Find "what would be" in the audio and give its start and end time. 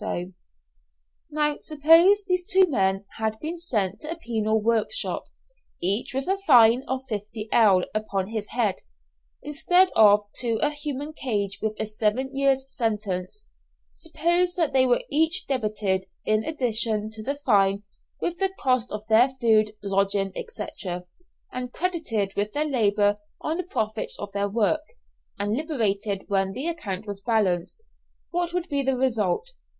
28.31-28.81